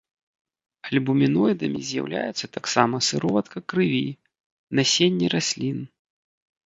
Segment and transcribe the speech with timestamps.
[0.91, 3.99] Альбуміноідамі з'яўляюцца таксама сыроватка крыві,
[4.81, 5.79] насенне раслін.